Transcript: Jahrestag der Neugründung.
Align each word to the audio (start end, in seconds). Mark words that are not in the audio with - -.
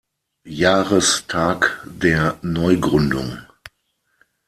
Jahrestag 0.47 1.79
der 1.85 2.39
Neugründung. 2.41 3.37